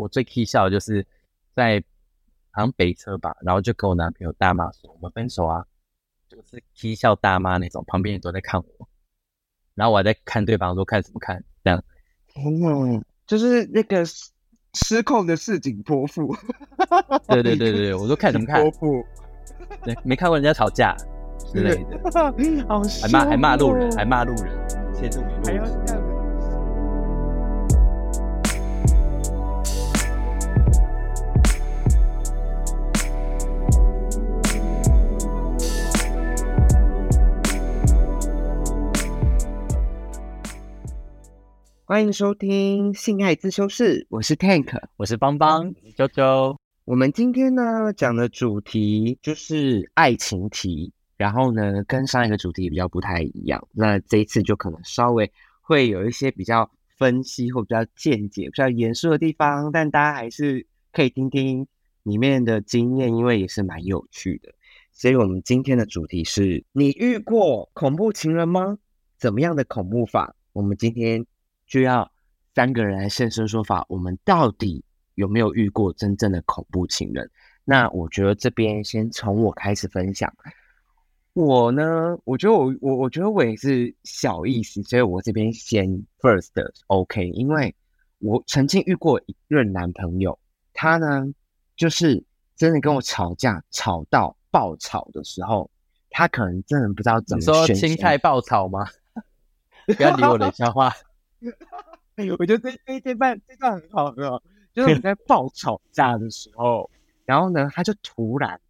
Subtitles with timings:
[0.00, 1.06] 我最 k 笑的就是
[1.54, 1.82] 在
[2.50, 5.64] 好像北车吧，然后就跟我男朋友大骂说我们分手啊，
[6.28, 8.88] 就是嬉笑大妈那种，旁边人都在看我，
[9.74, 11.84] 然后我还在看对方说看什么看这样，
[12.34, 14.04] 嗯，就是那个
[14.74, 16.34] 失控的市井泼妇，
[17.28, 19.06] 对对对对，我说看什么看，泼妇，
[19.84, 20.96] 对，没看过人家吵架
[21.38, 21.98] 之类的，
[22.68, 25.64] 好还骂还骂路人，还骂路人，切住你路。
[25.64, 25.99] 人。
[41.90, 46.56] 欢迎收听性爱自修室，我是 Tank，我是邦邦，周周。
[46.84, 55.28] 我们今天呢讲的主题就是爱情题，然后呢跟上一个主题比较不太一样，那这一次就可能稍微
[55.60, 61.66] 会有一些比较分析或比较见解、比较严肃的地方，但大家还是可以听听
[62.04, 64.54] 里面的经验，因为也是蛮有趣的。
[64.92, 68.78] 所以我们今天的主题是你遇过恐怖情人吗？
[69.18, 70.36] 怎么样的恐怖法？
[70.52, 71.26] 我们今天。
[71.70, 72.10] 就要
[72.54, 77.30] 三个人来现身说法，我们到底有没有遇过真正的恐怖情人？
[77.64, 80.30] 那我觉得这边先从我开始分享。
[81.32, 85.86] 我呢，我觉得我我我觉得我也是小意思，所以我这边先
[86.18, 86.50] first
[86.88, 87.72] OK，因为
[88.18, 90.36] 我曾经遇过一任男朋友，
[90.72, 91.24] 他呢
[91.76, 92.20] 就是
[92.56, 95.70] 真的跟我吵架，吵到爆吵的时候，
[96.10, 98.84] 他可能真的不知道怎么说青菜爆炒吗？
[99.96, 100.92] 不要理我的笑话。
[102.16, 104.42] 哎呦，我觉得这这这段这段很好，很好。
[104.72, 106.88] 就是我在爆吵架的时候，
[107.24, 108.60] 然后呢，他就突然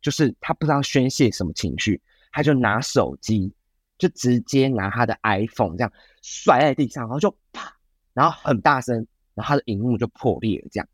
[0.00, 2.00] 就是他不知道宣泄什么情绪，
[2.30, 3.52] 他就拿手机，
[3.98, 7.74] 就直接拿他的 iPhone 这样摔在地上，然后就啪，
[8.12, 8.94] 然后很大声，
[9.34, 10.88] 然后他的荧幕就破裂了这样。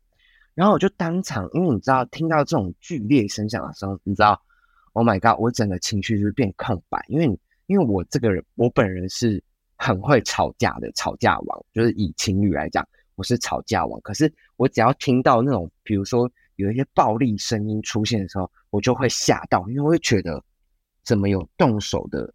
[0.53, 4.41] 然后我就当场，因为你知道，听到这种剧烈声响的时候，你知道
[4.93, 9.43] ，Oh my God，我整个情绪就是变空白，因为因为我这个人，我本人是。
[9.85, 14.01] 很会吵架的吵架王，就是以情侣来讲，我是吵架王。
[14.01, 20.43] 可是我只要听到那种，比如说有一些暴力声音出现的时候，我就会吓到，因为会觉得
[21.03, 22.33] 怎么有动手的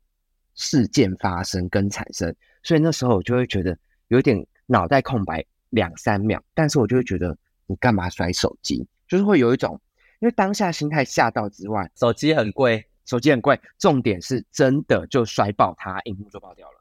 [0.54, 6.40] 事件发生跟产生，所以那时候我就会觉得有点脑袋空白两三秒。
[6.54, 7.36] 但是我就会觉得
[7.66, 8.86] 你干嘛摔手机？
[9.08, 9.80] 就是会有一种，
[10.20, 16.79] 因为当下心态吓到之外，手机很贵，手机很贵，重点是真的就摔爆它，荧幕就爆掉了。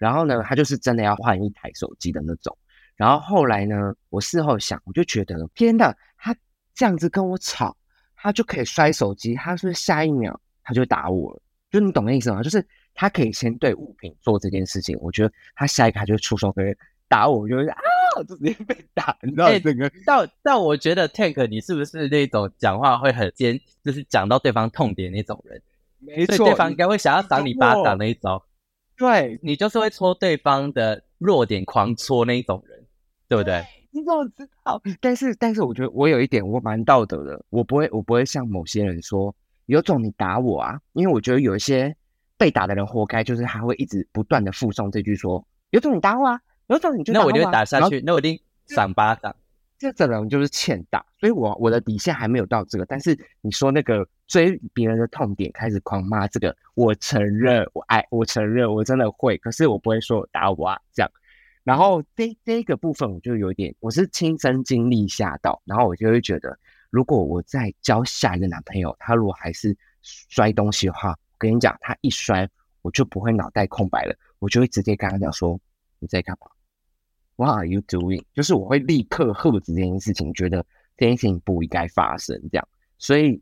[0.00, 2.56] 然后呢，他就是真的要换一台手机的那种。
[2.96, 6.34] 然后后来呢，我事后想，我就觉得天呐，他
[6.74, 7.76] 这样子跟我吵，
[8.16, 11.42] 他就可以摔手机，他是不是下一秒他就打我了？
[11.70, 12.42] 就你懂那意思吗？
[12.42, 16.74] 就是他可以先对物品做这件事情，我觉得他下一个他就出手可以
[17.06, 17.78] 打我，就是啊，
[18.26, 19.92] 就直接被打，你知道这个？
[20.06, 25.60] 但但我觉得 Tank，你是不是那种讲话会很尖，就是讲到对方痛点那种人？
[25.98, 28.42] 没错，对方应该会想要赏你巴掌那一招。
[29.00, 32.86] 对你就是会戳对方的弱点，狂戳那一种人，
[33.28, 33.64] 对不对？
[33.90, 34.80] 你怎么知道？
[35.00, 39.34] 但是，但是，我觉得我有一点我蛮道德的，我不会，我不会像某些人说
[39.64, 41.96] 有种你打我啊，因为我觉得有一些
[42.36, 49.34] 被打的人活该，就是他会一直不断的附送这句说有种你打我啊，有种你就那我就打下去，那我一定赏巴掌。
[49.80, 52.84] 这整人就是欠打，所以我我的底线还没有到这个。
[52.84, 61.10] 但是你说那个追别人的痛点开始狂骂这个，我承认我爱，我承认我真的会，可是我不会说打我啊这样。
[61.64, 66.58] 然后这这个部分我就有点，我是亲身经历吓到，然后我就会觉得，
[66.90, 72.46] 如果我再交下一个男朋友，他如果还是摔东西的话，我跟你讲，他一摔
[72.82, 75.58] 我就不会脑袋空白了，我就会直接跟他讲说
[76.00, 76.46] 你在干嘛。
[77.40, 78.22] What are you doing？
[78.34, 80.62] 就是我会立刻喝止这件事情，觉得
[80.98, 82.38] 这件事情不应该发生。
[82.52, 83.40] 这样，所以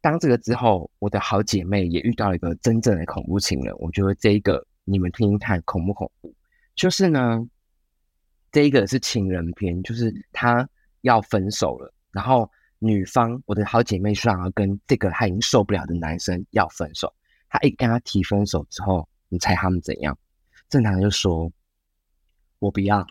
[0.00, 3.74] 当这个之后，我的好姐妹也遇到一个真正的恐怖情人。
[3.76, 6.34] 我觉得这一个你们听听看恐不恐怖？
[6.74, 7.46] 就是呢，
[8.50, 10.66] 这一个是情人片，就是他
[11.02, 17.12] 要分手了，然后女方我的好姐妹说要跟这个她已经受不了的男生要分手。
[17.50, 20.16] 她一跟他提分手之后，你猜他们怎样？
[20.70, 21.52] 正常就说。
[22.64, 23.06] 我不要，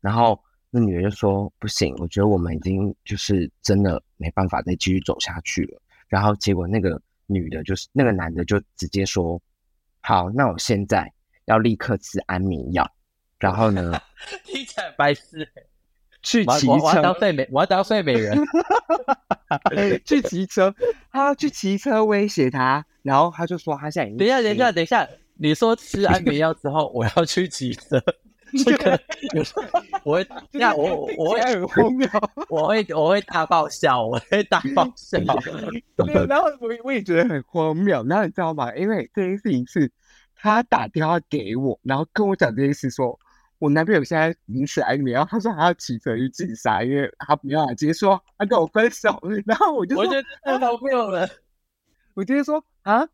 [0.00, 0.40] 然后
[0.70, 5.82] 那女的就说不行，我觉得我们已经就是真的没办法再继续走下去了。
[6.06, 9.40] 然后结果那个女的，就是那个男的就直接说，
[10.00, 11.12] 好，那我现在
[11.46, 12.88] 要立刻吃安眠药，
[13.40, 14.00] 然后呢
[14.46, 15.66] 听起来白痴欸。
[16.22, 18.38] 去骑车我要当车，睡美，我要当睡美人。
[20.06, 20.72] 去骑车，
[21.10, 28.00] 他要去骑车威胁他，然后他就说他现在已经等一下，等一下，等一下，你说吃安眠药之后，我要去骑车，
[28.64, 29.00] 这个
[29.34, 29.62] 有时候
[30.04, 32.08] 我会，那我我会很荒谬。
[32.48, 35.18] 我会我会大爆笑，我会大 爆笑。
[35.96, 38.04] 对，然后我我也觉得很荒谬。
[38.06, 38.74] 然后你知道吗？
[38.74, 39.90] 因为这件事情是
[40.34, 43.18] 他打电话给我，然后跟我讲这件事说，
[43.58, 49.20] 我男朋友现在已经吃安眠药，他说他要骑车去自杀，因为他没办法接受他跟我分手。
[49.46, 51.28] 然后我就说，我觉得太荒谬了。
[52.14, 53.08] 我直接说啊，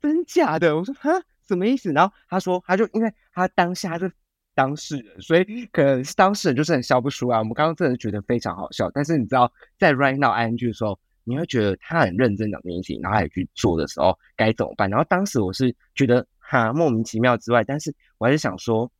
[0.00, 0.76] 真假的？
[0.76, 1.10] 我说哈，
[1.46, 1.92] 什么意思？
[1.92, 4.10] 然后他说，他就因为他当下是
[4.54, 7.38] 当事人，所以可能是当事人就是很笑不出来。
[7.38, 14.88] 我们刚刚真的觉得非常好笑，但是你知道，在 right now ing 的时候，你会觉得他很认真讲这件事情，然后他去做的时候该怎么办？
[14.90, 18.90] 然后当时我是觉得哈莫名其妙之外，但是我还是想说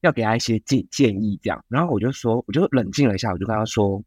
[0.00, 1.64] 要给他一些建建议这样。
[1.68, 4.02] 然后我就说，我就冷静了一下，我就跟他说。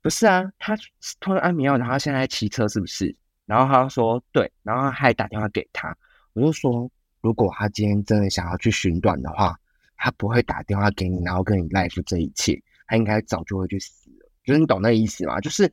[0.00, 0.76] 不是啊，他
[1.20, 3.14] 吞了安眠药，然后他现在在骑车，是不是？
[3.46, 5.96] 然后他说对，然后他还打电话给他，
[6.32, 6.90] 我就说，
[7.22, 9.56] 如果他今天真的想要去寻短的话，
[9.96, 14.28] 他不会打电话给你，然后跟你 life 这一切，他应该早就会去死了。
[14.44, 15.40] 就是你懂那意思吗？
[15.40, 15.72] 就是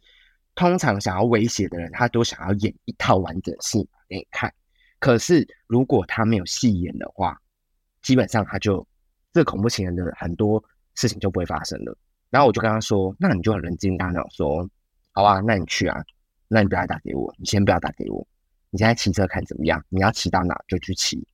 [0.53, 4.53] 通常想要威胁的人，他都想要演一套完整戏给你看。
[4.99, 7.35] 可是如果他没有戏演的话，
[8.03, 8.85] 基本上他就
[9.33, 10.63] 这个恐怖情人的很多
[10.93, 11.97] 事情就不会发生了。
[12.29, 14.69] 然后我就跟他说：“那你就很冷静大脑说，
[15.13, 15.99] 好啊，那你去啊，
[16.47, 18.27] 那你不要打给我，你先不要打给我，
[18.69, 19.83] 你现在骑车看怎么样？
[19.89, 21.25] 你要骑到哪就去骑。”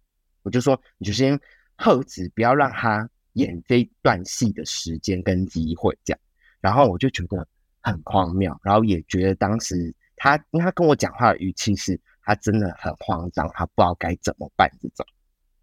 [0.46, 1.38] 我就说，你就先
[1.76, 6.20] 喝止，不要让他演这一段戏的时间跟机会这样。
[6.62, 7.46] 然后我就觉得
[7.82, 15.06] 很荒谬，然后也觉得当时他，因为他跟我讲话的语气是，他真的很慌张，他不知道该怎么办这种，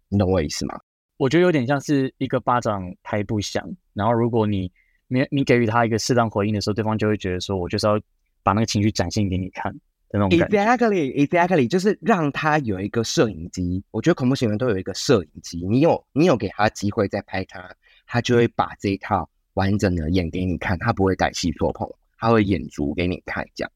[0.09, 0.77] 你懂我意思吗？
[1.17, 4.69] 我觉得有点像是一个巴掌拍不响，然后如果你
[5.07, 7.97] 你你给予他一个适当回应的时候，对方就会觉得说，我就是要
[8.43, 9.73] 把那个情绪展现给你看
[10.13, 10.57] 那种感觉。
[10.57, 13.83] Exactly, exactly，就是让他有一个摄影机。
[13.91, 17.75] 我觉得恐怖情人都有一个摄影机，你有你有给他机会再拍他，
[18.05, 23.71] 他就会把这一套完整的演给你看，他不会带戏做棚，他会演足给你看这样。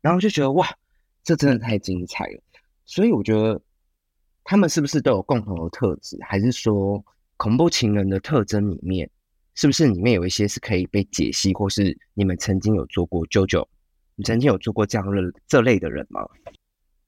[0.00, 0.68] 然后就觉得哇，
[1.24, 2.40] 这真的太精彩了。
[2.84, 3.60] 所以我觉得
[4.44, 7.04] 他们是不是都有共同的特质，还是说
[7.36, 9.10] 恐怖情人的特征里面，
[9.54, 13.26] 是不是里面有一些是可以被解析，或是你们曾经有做过？
[13.26, 13.68] 九九，
[14.18, 16.26] 你曾经有做过这样的这类的人吗？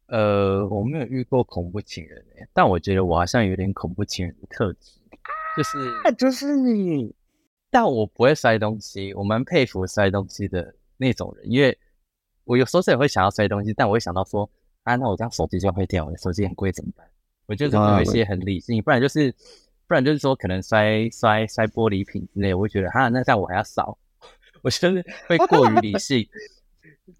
[0.07, 4.93] 呃，我没有遇过恐怖情人诶，但我觉得我好像有点恐怖情人的特质，
[5.57, 7.13] 就是，啊就是你。
[7.69, 11.77] 但我不会摔东西，我蛮佩服摔东西的那种人，因为
[12.45, 14.49] 我有时候是也会想要摔东西，但我会想到说，
[14.85, 17.05] 啊，那我这样手机就会掉，我的手机很贵怎么办？
[17.47, 19.35] 我觉得会有一些很理性，不然就是，
[19.89, 23.99] 不然就是说可能摔摔摔玻璃瓶之类，我会觉得哈，那这样我还要扫，
[24.63, 26.25] 我就是会过于理性。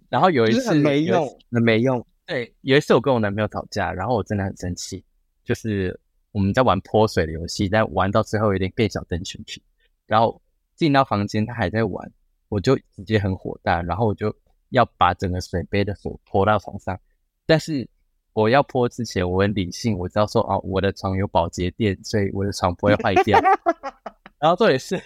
[0.09, 2.05] 然后有一次没用，很没用。
[2.27, 5.05] 对，有一次我跟我男朋友吵架，然后我真的很生气，
[5.45, 5.99] 就是
[6.33, 9.61] 我们在玩泼水的游戏，但玩到最后有点变小灯群去，
[10.07, 10.41] 然后
[10.77, 12.13] 进到房间他还在玩，
[12.49, 14.35] 我就直接很火大，然后我就
[14.69, 16.99] 要把整个水杯的水泼到床上，
[17.47, 17.89] 但是
[18.33, 23.41] 我要泼之前我很理性，我知道说哦我的床有保洁垫，所以我的床不会坏掉，
[24.39, 25.03] 然后这也是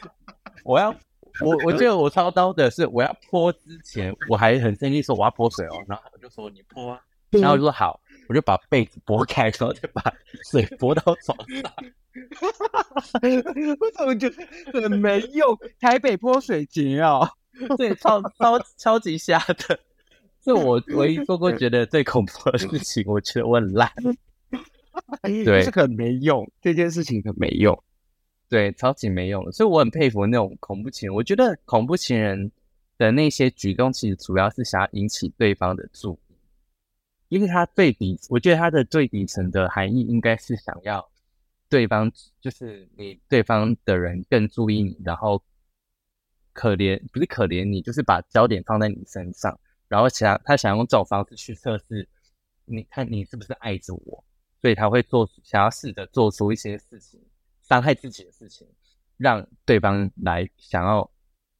[0.65, 0.95] 我要。
[1.41, 7.01] 我 我记得我操刀的是，我要泼之前，我还很生气说我要泼水哦，然后我就说你泼啊，
[7.31, 10.03] 然后我就说好，我就把被子拨开，然后再把
[10.51, 11.73] 水泼到床上。
[13.81, 15.59] 我怎么觉得很没用？
[15.81, 17.29] 台北泼水节哦，
[17.77, 19.39] 对，超超超级瞎
[19.69, 19.79] 的，
[20.45, 23.03] 是我唯一做过觉得最恐怖的事情。
[23.07, 23.91] 我觉得我很烂，
[25.23, 27.77] 对这个很没用，这件事情很没用。
[28.49, 29.53] 对，超级没用的。
[29.53, 31.15] 所以我很佩服那种恐怖情人。
[31.17, 32.51] 我觉得恐怖情人
[32.99, 36.35] 的那些举动，其实主要是想要引起对方的注意，
[37.31, 41.11] 因为他最底，我觉得他的最底层的含义应该是想要
[41.69, 45.43] 对方，就是你对方的人更注意你，然后
[46.53, 49.59] 可怜不是可怜你，就是把焦点放在你身上，
[49.89, 52.09] 然后想他想用这种方式去测试，
[52.67, 54.23] 你看你是不是爱着我，
[54.61, 57.21] 所以他会做想要试着做出一些事情。
[57.67, 58.67] 伤害自己的事情，
[59.17, 61.11] 让对方来想要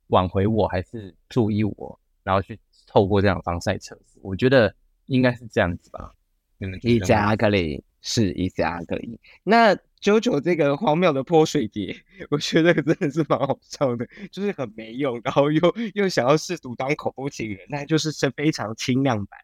[0.09, 4.21] 挽回我，还是注意我，然后去透过这样的方式来测试。
[4.23, 4.75] 我觉得
[5.07, 6.15] 应该是这样子吧。
[6.59, 9.19] 你们觉得呢 Exactly，是 Exactly。
[9.43, 11.97] 那九九这个荒谬的泼水节，
[12.31, 19.41] 我觉得真的是蛮好笑的，就是很没用，然后又又想要试图当恐怖情人，那就是是非常轻量版，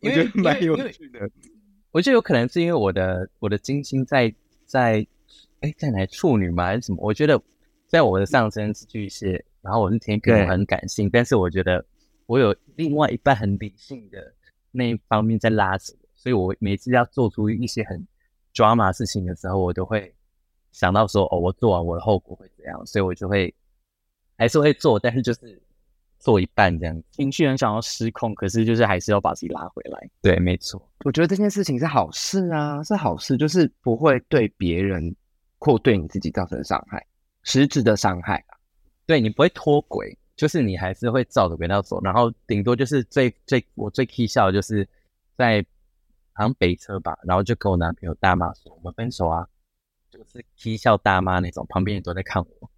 [0.00, 1.30] 我觉得蛮有趣的。
[1.90, 4.34] 我觉得有可能是因为我的我的金星在
[4.70, 5.04] 在
[5.60, 6.98] 哎在哪处女吗还是什么？
[7.02, 7.40] 我觉得
[7.86, 11.84] 在我的上升是巨蟹，然后我是天平，我很感性，但是我觉得
[12.26, 14.32] 我有另外一半很理性的
[14.70, 18.06] 那一方面在拉扯，所以我每次要做出一些很。
[18.52, 20.12] drama 事情的时候，我都会
[20.72, 23.54] 想到说，哦，我做完我的后果会怎样，所以我就会
[24.36, 25.62] 还是会做，但是就是
[26.20, 27.02] 做一半这样。
[27.10, 30.08] 情绪很想要失控，可是就是还是要把自己拉回来。
[30.22, 30.80] 对，没错。
[31.04, 35.14] 我觉得这件事情是好事啊，是好事，就是不会对别人
[35.58, 37.04] 或对你自己造成伤害，
[37.42, 38.56] 实质的伤害啊。
[39.06, 44.88] 对你不会脱轨，就是你还是会照着轨道走，然后顶多就是最最我最 key 笑的就是
[45.36, 45.66] 在。
[46.32, 49.46] 好像北车吧，然后就跟我男朋友大骂说：“我们分手啊！”
[50.10, 52.70] 就是啼笑大妈那种，旁边人都在看我，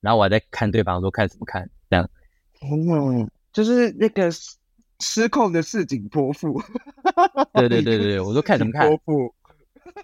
[0.00, 2.10] 然后我还在看对方说看什么看这样。
[2.62, 4.30] 嗯，就是那个
[5.00, 6.60] 失控的市井泼妇。
[7.54, 8.88] 对对对对，我都看什么看？
[8.88, 9.34] 泼妇。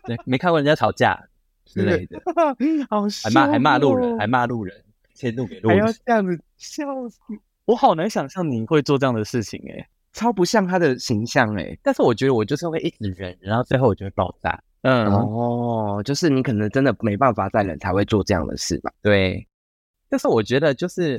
[0.04, 1.18] 对，没看过人家吵架
[1.64, 2.20] 之类的。
[2.90, 5.80] 好还骂还骂路人，还骂路人，迁怒给路人。
[5.80, 7.18] 还要这样子笑死！
[7.64, 9.88] 我好难想象你会做这样的事情哎。
[10.12, 14.60] 超不像他的形象哎，但是我觉得我就是会一直忍，然后最后我就会爆炸。
[14.82, 18.92] 嗯哦，就是你可能真的没办法再忍，才会做这样的事吧？
[19.02, 19.46] 对。
[20.08, 21.16] 但是我觉得就是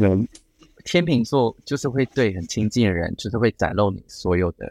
[0.82, 4.66] 天秤座就是会对很亲近的人，就是会展露你所有的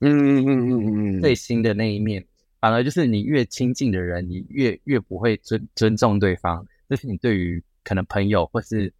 [0.00, 2.24] 嗯嗯嗯嗯嗯最新的那一面。
[2.60, 6.66] 反而就是你越亲近的人，你越越不会尊尊重对方。
[6.88, 8.92] 就是你对于可能朋友或是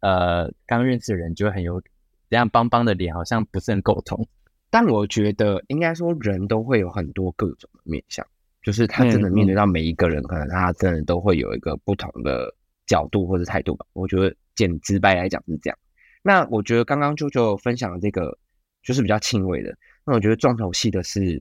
[0.00, 1.82] 呃刚认识的人，就会很有。
[2.30, 4.28] 这样邦邦的脸好像不是很沟通，
[4.68, 8.22] 但我觉得应该说人都会有很多各种的面相，
[8.62, 12.54] 就是他真的面对到每一个人，可能他真的都会有一个不同的
[12.86, 13.86] 角度或者态度吧。
[13.94, 15.78] 我觉得简直白来讲是这样。
[16.20, 18.36] 那我觉得刚刚舅舅分享的这个
[18.82, 19.72] 就是比较轻微的，
[20.04, 21.40] 那我觉得重头戏的是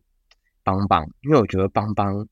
[0.64, 2.28] 邦邦，因为我觉得邦邦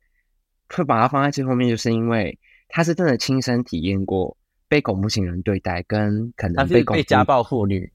[0.70, 2.38] 会把它放在最后面，就是因为
[2.70, 4.38] 他是真的亲身体验过
[4.68, 7.92] 被恐怖情人对待，跟可能被 被家暴妇女。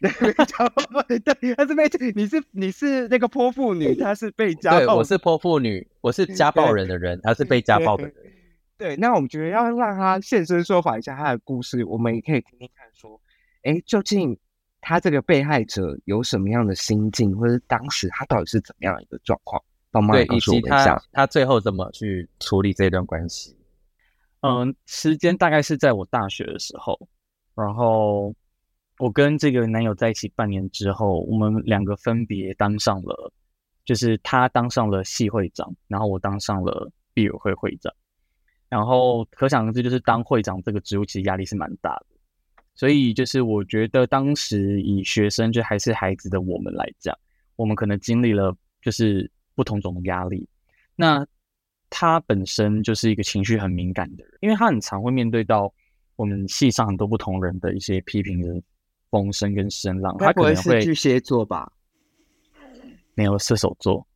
[0.00, 0.10] 对，
[0.44, 4.96] 家暴对，他是被你是你是那个泼妇女，他是被家暴。
[4.96, 8.14] 我是泼妇女，我是家 暴人的人，他是被家暴的人。
[8.78, 13.20] 对，那我们觉得要让他现身说法一下他的故事，我们也可以听听看，说，
[13.64, 14.38] 哎，究竟
[14.80, 19.60] 他这个被害者有什么样的心境，或者当时他到底是怎么样一个状况？
[19.90, 23.56] 帮忙告诉我们一下，他最后怎么去处理这段关系？
[24.40, 27.08] 嗯，时间大概是在我大学的时候，
[27.54, 28.34] 然后。
[29.00, 33.32] 我跟这个男友在一起半年之后，我们两个分别当上了，
[33.84, 37.94] 就是他当上了系会长，然后我当上了毕委会会长。
[38.68, 42.06] 然后可想而知，就是当会长这个职务其实压力是蛮大的。
[42.74, 47.16] 所以就是我觉得当时以学生就还是孩子的我们来讲，
[47.56, 50.48] 我们可能经历了就是不同种的压力。
[50.94, 51.26] 那
[51.90, 55.72] 他本身就是一个情绪很敏感的人，因为他很常会面对到
[56.16, 58.62] 我们系上很多不同人的一些批评的。
[59.10, 61.72] 风声跟声浪，他可能会巨蟹座吧？
[63.14, 64.06] 没有射手座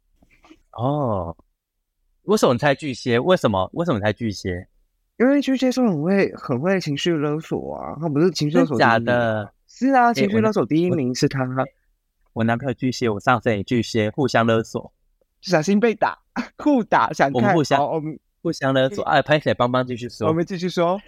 [0.73, 1.35] 哦。
[2.23, 3.19] 为什么猜巨蟹？
[3.19, 3.69] 为什么？
[3.75, 4.67] 为什么猜巨蟹？
[5.19, 7.97] 因为巨蟹座很会很会情绪勒索啊！
[8.00, 9.52] 他不是情绪勒索假的？
[9.67, 11.47] 是啊，情绪勒索第一名是他。
[12.33, 14.93] 我男朋友巨蟹，我上升也巨蟹，互相勒索，
[15.41, 16.19] 小心被打，
[16.59, 17.35] 互打想看。
[17.35, 19.05] 我们互相，我们互相勒索。
[19.05, 20.29] 哎，拍起来帮帮继续说。
[20.29, 21.00] 我们继续说。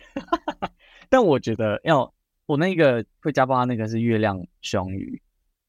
[1.08, 2.12] 但我觉得要。
[2.46, 5.22] 我那个会家暴，那个是月亮双鱼。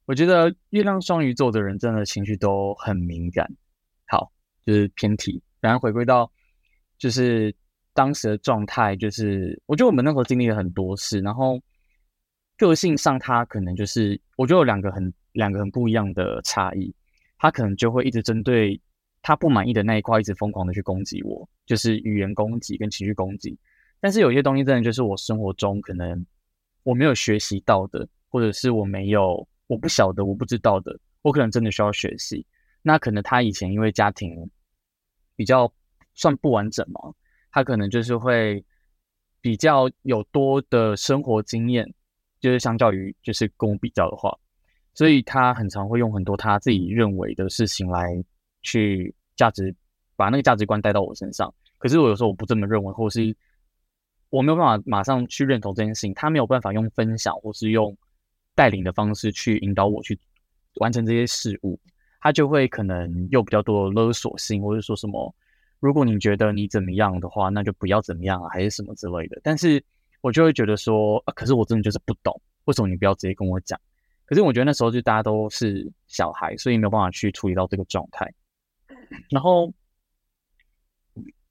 [0.08, 3.50] 我觉得月亮双鱼座的人真的情绪都很敏感。
[4.66, 6.32] 就是偏题，然后回归到
[6.98, 7.54] 就是
[7.94, 11.62] 当时的状态，就是我觉得我们那时候经历了很多事，然后
[12.58, 16.94] 个性上他可能就是我觉得有两个很两个很不一样的差异，
[17.38, 18.80] 他可能就会一直针对
[19.22, 23.58] 他不满意的那一块，一直疯狂的去攻击我，就是语言攻击跟情绪攻击。
[24.00, 26.26] 但是有些东西真的就是我生活中可能。
[26.84, 32.46] 我没有学习到的，或者是我没有我不晓得我不知道的，我可能真的需要学习。
[32.84, 34.48] 那可能他以前因为家庭
[35.36, 35.72] 比较
[36.14, 37.14] 算不完整嘛，
[37.52, 38.64] 他可能就是会
[39.42, 41.86] 比较有多的生活经验，
[42.40, 44.38] 就是相较于就是跟我比较的话，
[44.94, 48.24] 所以他很常会用很多他自己认为的事情来
[48.62, 49.76] 去价值
[50.16, 51.54] 把那个价值观带到我身上。
[51.78, 53.36] 可是我有时候我不这么认为，或是。
[54.32, 57.96] 我没有办法马上去认同这件事情，他没有办法用分享或是用
[58.54, 60.20] 带领的方式去引导我去
[60.74, 61.80] 完成这些事物，
[62.26, 65.32] 他就会可能又比较多的勒索性，或者说什么，
[65.80, 69.40] 如果你觉得你怎么样的话，那就不要怎么样啊，还是什么之类的。
[69.44, 69.80] 但是
[70.22, 73.80] 我就会觉得说，啊，可是我真的就是不懂，为什么你不要直接跟我讲？
[74.26, 78.28] 可是我觉得那时候就大家都是小孩，所以没有办法去处理到这个状态。
[79.30, 79.72] 然后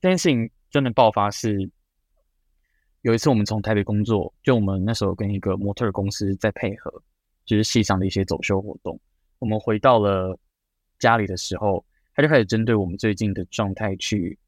[0.01, 1.71] 这件事情真的爆发是
[3.03, 6.93] 有一次我们从台北工作，就我们那时候跟一个模特公司在配合，
[7.45, 8.99] 就是戏上的一些走秀活动。
[9.39, 10.37] 我们回到了
[10.99, 11.85] 家里的时候，
[12.15, 14.39] 他就开始针对我们最近的状态去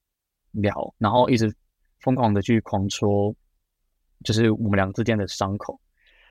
[0.52, 1.54] 聊，然后一直
[2.00, 3.34] 疯狂的去狂戳，
[4.24, 5.80] 就是我们两个之间的伤口。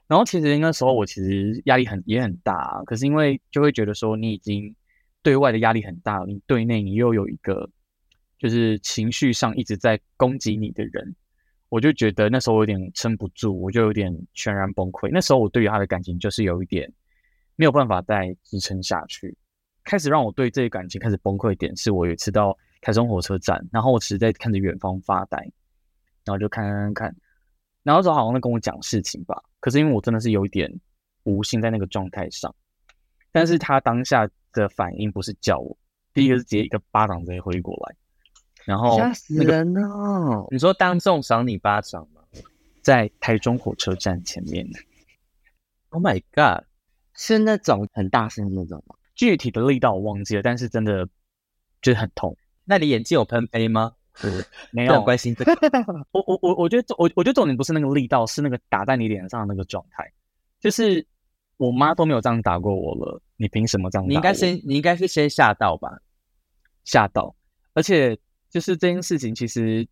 [0.08, 4.76] 然后其实那时候我其实压力很也很大，可是因为就会觉得说你已经
[5.24, 7.68] 对外的压力很大，你对内你又有一个
[8.38, 11.16] 就是情绪上一直在攻击你的人，
[11.70, 15.10] 我就觉得那时候有点撑不住，我就有点全然崩溃。
[15.12, 16.94] 那时候我对于他的感情就是有一点
[17.56, 19.36] 没有办法再支撑下去，
[19.86, 25.38] 开始让我对这个感情开始崩溃点是我有一次到台中火车站，然后我只是在看着远方发呆，
[26.26, 27.16] 然后就看看看看。
[27.84, 30.70] 然后时候好像在跟我讲事情吧，可是因为我真的是有一点
[31.24, 32.54] 无心在那个状态上，
[33.32, 35.78] 但是他当下的反应不是叫我，
[36.14, 37.96] 第一个是直接一个巴掌直接挥过来，
[38.66, 40.48] 然后吓死人哦！
[40.50, 42.22] 你说当众赏你巴掌吗？
[42.82, 44.68] 在台中火车站前面
[45.90, 46.66] ？Oh my god！
[47.14, 48.96] 是那种很大声的那种吗？
[49.16, 51.08] 具体的力道我忘记了，但是真的
[51.82, 52.36] 就是很痛。
[52.64, 53.94] 那你眼睛有喷飞吗？
[54.72, 55.52] 没 有关心这个，
[56.12, 60.10] 我我我我觉得我我觉得重点不是那个力道，是那个打在你脸上的那个状态。
[60.62, 61.06] 就是
[61.58, 64.10] 我妈都没有这样打过我了，你凭什么这样？
[64.10, 65.90] 你应该先你应该是先吓到吧？
[66.86, 67.36] 吓到，
[67.74, 68.18] 而且
[68.50, 69.86] 就是这件事情，其实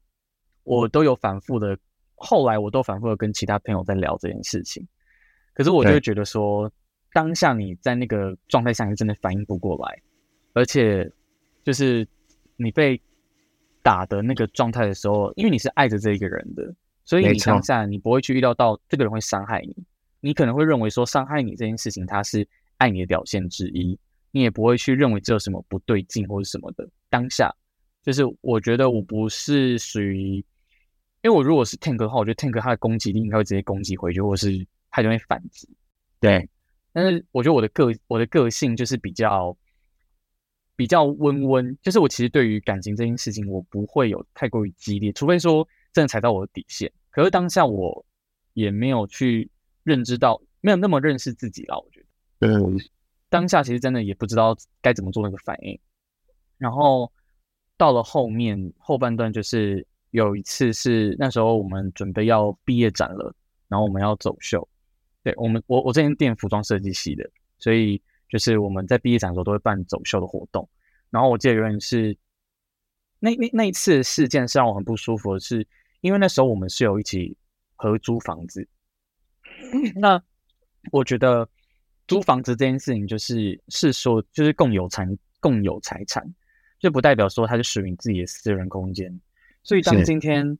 [0.63, 1.77] 我都有反复的，
[2.15, 4.88] 后来我都反复的跟其他朋友在聊这件事情。
[5.53, 6.72] 可是我就会觉得说，
[7.13, 10.01] 当下你在那个状态下，你真的反应不过来，
[10.53, 11.10] 而且
[11.63, 12.08] 就是
[12.58, 13.00] 你被。
[13.86, 19.75] 打的那个状态的时候，因为你是爱着这一个人的，所以你当下你不会去预料到这个人会伤害你，
[20.22, 24.00] 你可能会认为说伤害你这件事情他是爱你的表现之一，
[24.31, 26.88] 你也不会去认为这有什么不对劲或者什么的。
[27.09, 27.53] 当下
[28.01, 30.38] 就是我觉得我不是属于，
[31.22, 35.68] 因为我如果是 Tank 的话，我觉得 Tank 他的攻击力应该会直接攻击回去，或是他就会反击。
[36.22, 36.48] 对，
[36.94, 39.58] 但是我觉得我的个我的个性就是比较。
[40.75, 46.92] 比较温温，就是我其实对于感情这件事情，我不会有太过于激烈，除非说真的踩到我的底线。
[47.12, 48.03] 可是当下我
[48.53, 49.48] 也没有去
[49.84, 51.77] 认知到，没有那么认识自己了。
[51.77, 52.03] 我觉
[52.40, 52.75] 得，嗯，
[53.29, 55.79] 当下其实真的也不知道该怎么做那个反应。
[56.58, 57.10] 然后
[57.77, 63.32] 到了后面后半段，就是有一次是那时候我们准备要毕业展了，
[63.68, 64.68] 然后我们要走秀。
[65.24, 68.01] 对我们，我我这间店服装设计系的，所以。
[68.29, 70.68] 就是我们在毕业展的时候都会办走秀的活动，
[71.12, 72.18] 然后我记得有点是
[73.20, 75.68] 那那那一次事件是让我很不舒服的是，
[76.01, 77.38] 因为那时候我们是有一起
[77.75, 78.68] 合租房子，
[79.96, 80.20] 那
[80.92, 81.48] 我觉得
[82.07, 85.07] 租房子这件事情就是是说就是共有财
[85.40, 86.27] 共有财产，
[86.79, 89.22] 就不代表说它是属于你自己的私人空间，
[89.62, 90.57] 所以当今天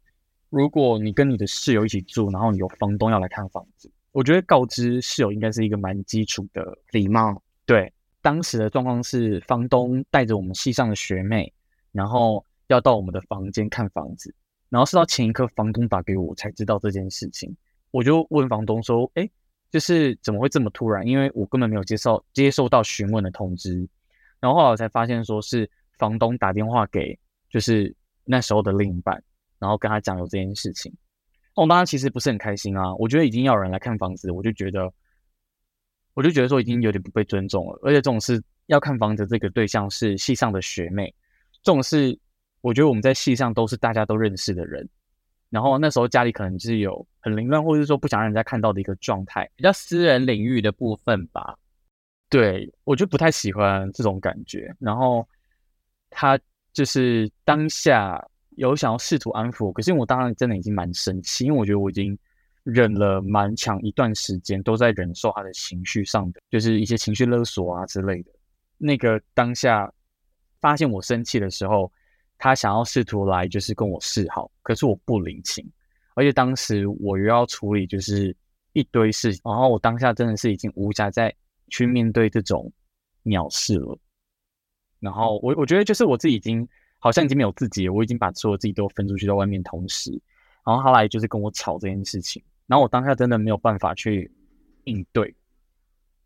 [0.50, 7.42] 如果你跟你的室友一起住，然后你有房东要来看房子，我觉得告知室友应该是一个蛮基础的礼貌。
[7.66, 11.52] 对，当时的状况是房东带着我们系上的学妹，
[11.92, 14.34] 然后要到我们的房间看房子，
[14.70, 17.54] 然后是到前一刻房东打给我才知道这件事情，
[17.92, 19.28] 我就问房东说：“哎，
[19.72, 21.06] 就是怎么会这么突然？
[21.08, 23.88] 因为我根本没有接受接受到询问的通知。”
[24.40, 27.18] 然后后来我才发现说是房东打电话给
[27.50, 27.96] 就是
[28.26, 29.24] 那时候的另一半，
[29.58, 30.94] 然后跟他讲有这件事情。
[31.56, 34.92] 我当时其实不是很开心啊，我觉得已经要人来看房子，我就觉得。
[36.16, 41.12] 我就觉得说已经有点不被尊重了，而且这种事要看房子，这个对象是系上的学妹，
[41.64, 42.16] 这种事
[42.62, 44.88] 我觉得我们在系上都是大家都认识的人，
[45.50, 51.58] 然后那时候家里可能就是有很凌乱，或者是说不想让人家看到的一个状态，比较私人领域的部分吧。
[52.30, 55.28] 对我就不太喜欢这种感觉，然后
[56.12, 56.40] 他
[56.74, 58.24] 就是当下
[58.58, 62.18] 有想要试图安抚，可是我当然真的已经蛮生气，因为我觉得我已经。
[62.66, 68.32] 忍了蛮长一段时间，都在忍受他的情绪上的，就是一些情绪勒索啊之类的。
[68.78, 69.94] 那个当下
[70.62, 71.92] 发现我生气的时候，
[72.38, 75.70] 他想要试图来就是跟我示好，可是我不领情，
[76.16, 78.34] 而且当时我又要处理就是
[78.72, 81.36] 一堆事情，然后我当下真的是已经无暇再
[81.68, 82.72] 去面对这种
[83.24, 84.00] 鸟事了。
[85.02, 86.66] 然后我我觉得就是我自己已经
[87.04, 90.10] 好像已经没有自己，我已经把所有自己都分出去到外面，同时，
[90.66, 92.42] 然后他来就是跟我吵这件事情。
[92.66, 94.32] 然后我当下真的没有办法去
[94.86, 95.36] 应对，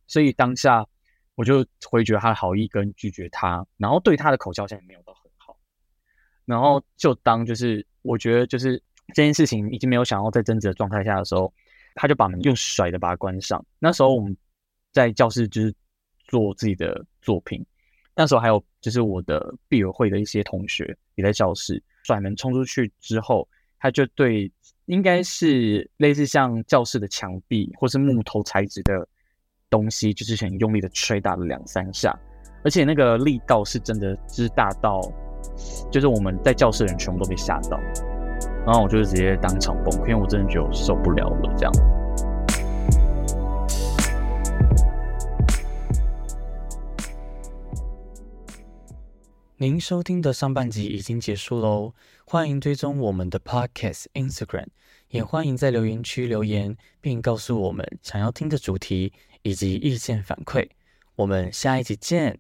[0.06, 0.86] 所以当下
[1.34, 5.58] 我就回绝他的好意跟拒绝他，然后对他的口交线也没有到很好。
[6.46, 8.80] 然后就当就是我觉得就是
[9.16, 11.52] 这件事情已经没有想要再争执的状态下的时候，
[11.96, 13.66] 他就把门用甩的把它关上。
[13.80, 14.38] 那时候我们
[14.94, 15.74] 在教室就是
[16.28, 17.66] 做自己的作品，
[18.19, 24.51] 那时候还有就是我的毕友会的一些同学也在教室，甩门冲出去之后，他就对
[24.88, 29.08] 应该是类似像教室的墙壁或是木头材质的
[29.69, 32.17] 东西，就是很用力的捶打了两三下，
[32.63, 34.99] 而且那个力道是真的之大到，
[35.91, 37.80] 就是我们在教室的人全部都被吓到，
[38.65, 41.71] 然后我就直接当场崩溃，因为我真的觉得我受不了了这样。
[49.60, 51.96] 您收听的上半集已经结束喽，
[52.28, 54.67] 欢迎追踪我们的 Podcast Instagram，
[55.10, 60.70] 也欢迎在留言区留言，并告诉我们想要听的主题以及意见反馈。
[61.15, 62.39] 我们下一集见。